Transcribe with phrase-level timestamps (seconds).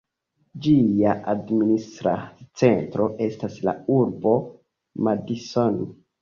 [0.67, 2.13] Ĝia administra
[2.61, 4.33] centro estas la urbo
[5.11, 5.79] Madison.